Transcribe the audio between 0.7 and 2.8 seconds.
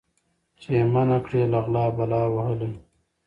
یې منع کړي له غلا بلا وهلی